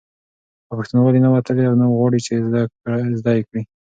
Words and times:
او 0.67 0.73
پښتنوالي 0.79 1.19
نه 1.25 1.29
وتلي 1.33 1.61
وي 1.63 1.67
او 1.69 1.75
نه 1.81 1.85
غواړي، 1.93 2.19
چې 2.25 2.33
زده 3.19 3.31
یې 3.37 3.41
کړي 3.49 3.61